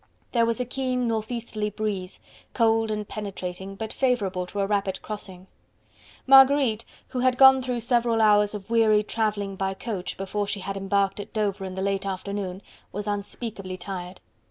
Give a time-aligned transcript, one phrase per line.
[0.31, 2.19] There was a keen northeasterly breeze,
[2.55, 5.45] cold and penetrating, but favourable to a rapid crossing.
[6.25, 10.75] Marguerite, who had gone through several hours of weary travelling by coach, before she had
[10.75, 14.19] embarked at Dover in the late afternoon, was unspeakably tired.